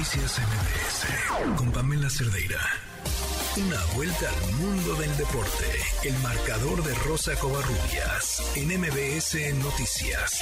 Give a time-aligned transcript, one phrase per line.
[0.00, 2.56] Noticias MBS con Pamela Cerdeira.
[3.60, 5.68] Una vuelta al mundo del deporte.
[6.08, 10.40] El marcador de Rosa Covarrubias en MBS Noticias.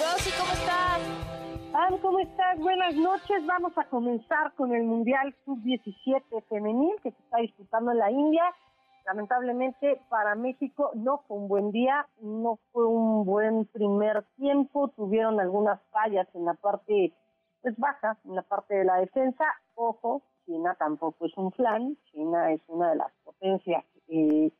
[0.00, 2.00] Rosy, ¿cómo estás?
[2.00, 2.58] ¿cómo estás?
[2.58, 3.44] Buenas noches.
[3.44, 8.44] Vamos a comenzar con el Mundial Sub-17 femenil que se está disputando en la India.
[9.04, 15.38] Lamentablemente para México no fue un buen día, no fue un buen primer tiempo, tuvieron
[15.40, 17.12] algunas fallas en la parte
[17.68, 19.44] pues baja, en la parte de la defensa.
[19.74, 24.50] Ojo, China tampoco es un flan, China es una de las potencias, eh,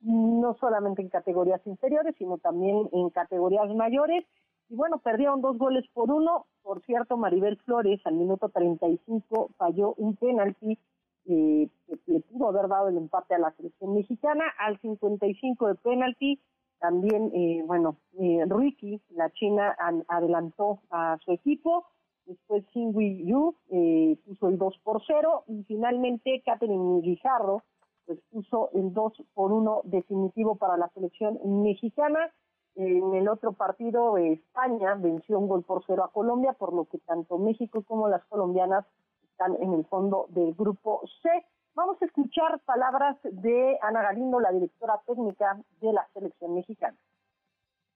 [0.00, 4.24] no solamente en categorías inferiores, sino también en categorías mayores.
[4.70, 6.46] Y bueno, perdieron dos goles por uno.
[6.62, 10.78] Por cierto, Maribel Flores al minuto 35 falló un penalti
[11.26, 14.44] eh, que le pudo haber dado el empate a la selección mexicana.
[14.58, 16.40] Al 55 de penalti,
[16.78, 19.76] también, eh, bueno, eh, Ricky, la china,
[20.08, 21.84] adelantó a su equipo.
[22.30, 27.64] Después Xingui Yu eh, puso el 2 por 0 y finalmente Catherine Guijarro
[28.06, 32.32] pues puso el 2 por 1 definitivo para la selección mexicana.
[32.76, 36.98] En el otro partido, España venció un gol por cero a Colombia, por lo que
[36.98, 38.86] tanto México como las colombianas
[39.32, 41.28] están en el fondo del grupo C.
[41.74, 46.96] Vamos a escuchar palabras de Ana Galindo, la directora técnica de la selección mexicana.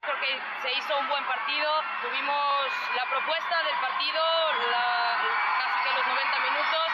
[0.04, 4.20] Creo que se hizo un buen partido, tuvimos la propuesta del partido
[5.58, 6.86] casi que los 90 minutos.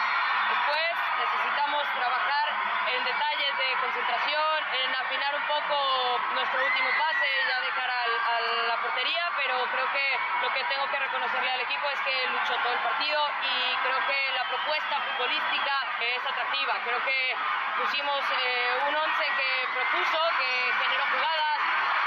[0.49, 2.47] Después necesitamos trabajar
[2.89, 8.41] en detalles de concentración, en afinar un poco nuestro último pase ya de cara a
[8.67, 10.05] la portería, pero creo que
[10.41, 13.99] lo que tengo que reconocerle al equipo es que luchó todo el partido y creo
[14.07, 16.73] que la propuesta futbolística es atractiva.
[16.85, 17.35] Creo que
[17.77, 21.59] pusimos eh, un once que propuso, que generó jugadas,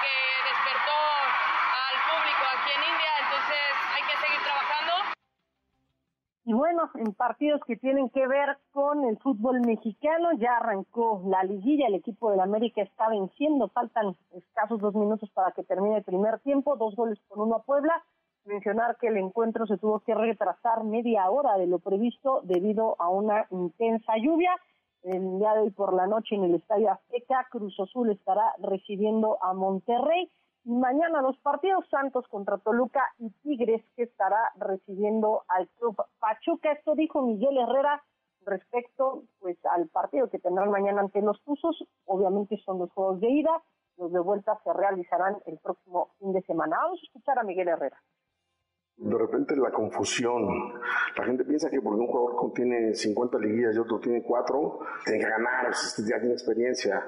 [0.02, 5.23] que despertó al público aquí en India, entonces hay que seguir trabajando.
[6.46, 11.42] Y bueno, en partidos que tienen que ver con el fútbol mexicano, ya arrancó la
[11.42, 16.04] liguilla, el equipo del América está venciendo, faltan escasos dos minutos para que termine el
[16.04, 18.04] primer tiempo, dos goles por uno a Puebla.
[18.44, 23.08] Mencionar que el encuentro se tuvo que retrasar media hora de lo previsto debido a
[23.08, 24.54] una intensa lluvia.
[25.02, 29.42] El día de hoy por la noche en el Estadio Azteca, Cruz Azul estará recibiendo
[29.42, 30.30] a Monterrey
[30.64, 36.72] Mañana los partidos Santos contra Toluca y Tigres que estará recibiendo al club Pachuca.
[36.72, 38.02] Esto dijo Miguel Herrera
[38.46, 41.86] respecto pues al partido que tendrán mañana ante los Tuzos.
[42.06, 43.62] Obviamente son los juegos de ida.
[43.98, 46.78] Los de vuelta se realizarán el próximo fin de semana.
[46.82, 48.00] Vamos a escuchar a Miguel Herrera.
[48.96, 50.80] De repente la confusión.
[51.16, 55.20] La gente piensa que porque un jugador tiene 50 liguillas y otro tiene 4, tiene
[55.20, 55.72] que ganar,
[56.06, 57.04] ya tiene experiencia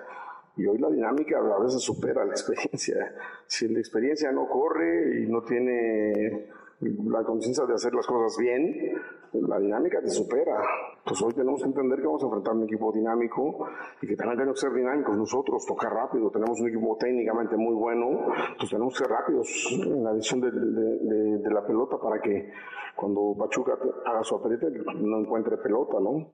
[0.57, 3.15] y hoy la dinámica a veces supera la experiencia.
[3.49, 6.49] Si la experiencia no corre y no tiene
[6.81, 8.93] la conciencia de hacer las cosas bien,
[9.33, 10.61] la dinámica te supera.
[11.05, 13.69] Pues hoy tenemos que entender que vamos a enfrentar un equipo dinámico
[14.03, 16.29] y que también tenemos que ser dinámicos nosotros, tocar rápido.
[16.31, 20.51] Tenemos un equipo técnicamente muy bueno, pues tenemos que ser rápidos en la visión de,
[20.51, 22.51] de la pelota para que
[22.97, 26.33] cuando Pachuca haga su apriete no encuentre pelota, ¿no?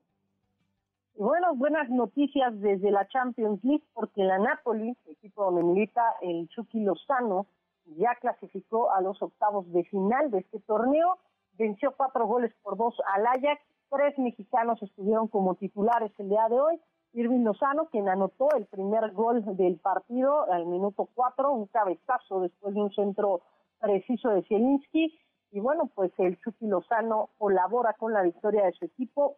[1.15, 6.79] Bueno, buenas noticias desde la Champions League porque la Napoli, equipo donde milita el Chucky
[6.79, 7.45] Lozano,
[7.85, 11.19] ya clasificó a los octavos de final de este torneo,
[11.55, 16.59] venció cuatro goles por dos al Ajax, tres mexicanos estuvieron como titulares el día de
[16.59, 16.81] hoy,
[17.13, 22.73] Irving Lozano, quien anotó el primer gol del partido al minuto cuatro, un cabezazo después
[22.73, 23.41] de un centro
[23.79, 25.15] preciso de Zielinski,
[25.51, 29.37] y bueno, pues el Chucky Lozano colabora con la victoria de su equipo.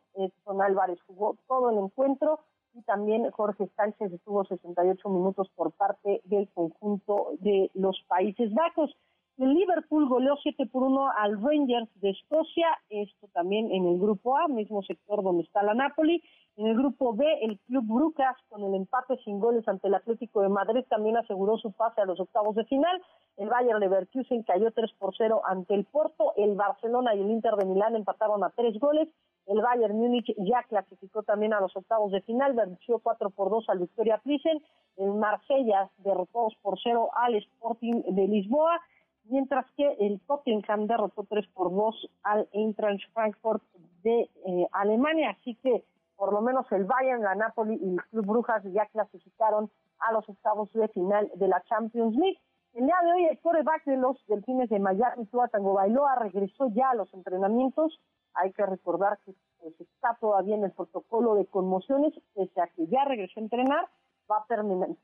[0.66, 2.40] Álvarez jugó todo el encuentro
[2.74, 8.96] y también Jorge Sánchez estuvo 68 minutos por parte del conjunto de los Países Bajos.
[9.38, 14.38] El Liverpool goleó 7 por 1 al Rangers de Escocia, esto también en el grupo
[14.38, 16.24] A, mismo sector donde está la Napoli.
[16.56, 20.42] En el grupo B, el Club Brucas, con el empate sin goles ante el Atlético
[20.42, 23.02] de Madrid, también aseguró su pase a los octavos de final.
[23.36, 26.32] El Bayern Leverkusen cayó 3 por 0 ante el Porto.
[26.38, 29.09] El Barcelona y el Inter de Milán empataron a tres goles.
[29.47, 33.70] El Bayern Múnich ya clasificó también a los octavos de final, venció 4 por 2
[33.70, 34.62] al Victoria Plissen.
[34.97, 38.82] El Marsella derrotó 2 por 0 al Sporting de Lisboa
[39.26, 43.64] mientras que el Tottenham derrotó 3 por 2 al Eintracht Frankfurt
[44.03, 45.84] de eh, Alemania, así que
[46.16, 49.70] por lo menos el Bayern, la Napoli y el Club Brujas ya clasificaron
[50.00, 52.40] a los octavos de final de la Champions League.
[52.74, 56.68] El día de hoy el coreback de los Delfines de Miami, Tua Tango Bailoa, regresó
[56.74, 58.00] ya a los entrenamientos.
[58.35, 62.87] Hay que recordar que pues, está todavía en el protocolo de conmociones, pese a que
[62.87, 63.90] ya regresó a entrenar,
[64.29, 64.46] va a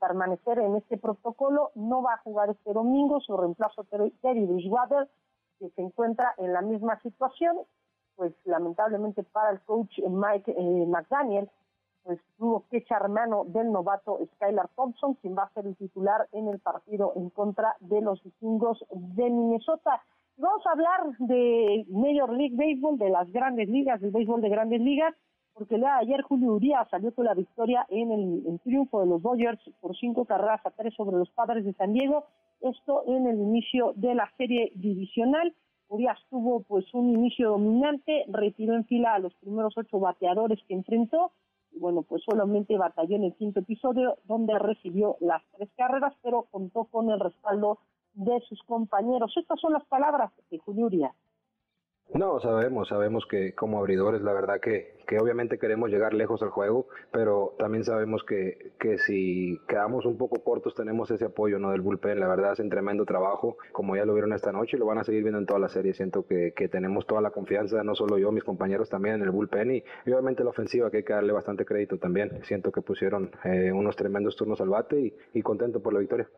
[0.00, 5.08] permanecer en este protocolo, no va a jugar este domingo, su reemplazo Terry Bridgewater,
[5.58, 7.58] que se encuentra en la misma situación,
[8.16, 11.48] pues lamentablemente para el coach Mike eh, McDaniel,
[12.02, 16.28] pues tuvo que echar mano del novato Skylar Thompson, quien va a ser el titular
[16.32, 20.02] en el partido en contra de los vikingos de Minnesota.
[20.36, 24.80] Vamos a hablar de Major League Baseball, de las grandes ligas, del béisbol de grandes
[24.80, 25.14] ligas,
[25.52, 29.60] porque el ayer Julio Urias salió con la victoria en el, triunfo de los Dodgers
[29.80, 32.24] por cinco carreras a tres sobre los Padres de San Diego,
[32.62, 35.54] esto en el inicio de la serie divisional.
[35.88, 40.74] Urias tuvo pues un inicio dominante, retiró en fila a los primeros ocho bateadores que
[40.74, 41.32] enfrentó,
[41.72, 46.46] y bueno, pues solamente batalló en el quinto episodio, donde recibió las tres carreras, pero
[46.50, 47.78] contó con el respaldo
[48.14, 49.32] de sus compañeros.
[49.36, 51.12] Estas son las palabras de Julio Urias.
[52.14, 56.50] No, sabemos, sabemos que como abridores la verdad que, que obviamente queremos llegar lejos al
[56.50, 61.70] juego, pero también sabemos que, que si quedamos un poco cortos tenemos ese apoyo no
[61.70, 64.84] del bullpen, la verdad hacen tremendo trabajo, como ya lo vieron esta noche y lo
[64.84, 67.82] van a seguir viendo en toda la serie, siento que, que tenemos toda la confianza,
[67.82, 71.04] no solo yo, mis compañeros también en el bullpen y, obviamente la ofensiva que hay
[71.04, 75.40] que darle bastante crédito también, siento que pusieron eh, unos tremendos turnos al bate y
[75.40, 76.28] contento por la victoria.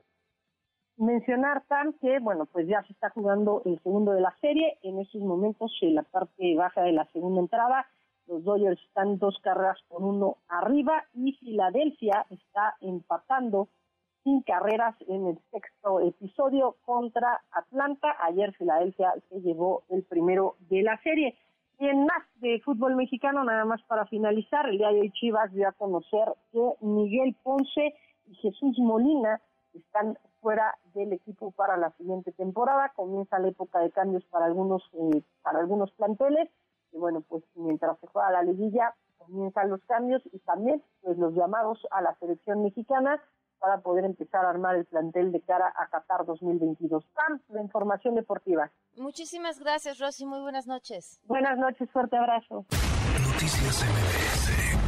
[0.96, 4.78] Mencionar, Tan, que bueno, pues ya se está jugando el segundo de la serie.
[4.82, 7.86] En estos momentos, en la parte baja de la segunda entrada,
[8.28, 13.68] los Dodgers están dos carreras por uno arriba y Filadelfia está empatando
[14.22, 18.16] sin carreras en el sexto episodio contra Atlanta.
[18.22, 21.36] Ayer Filadelfia se llevó el primero de la serie.
[21.80, 25.52] Y en más de fútbol mexicano, nada más para finalizar, el día de hoy Chivas
[25.52, 27.94] dio a conocer que Miguel Ponce
[28.26, 29.40] y Jesús Molina
[29.74, 32.92] están fuera del equipo para la siguiente temporada.
[32.94, 36.50] Comienza la época de cambios para algunos eh, para algunos planteles
[36.92, 41.34] y bueno, pues mientras se juega la liguilla comienzan los cambios y también pues los
[41.34, 43.22] llamados a la selección mexicana
[43.58, 47.02] para poder empezar a armar el plantel de cara a Qatar 2022.
[47.14, 48.70] Pam, la información deportiva.
[48.98, 50.26] Muchísimas gracias, Rosy.
[50.26, 51.22] Muy buenas noches.
[51.24, 52.66] Buenas noches, fuerte abrazo.
[53.32, 54.83] Noticias MBS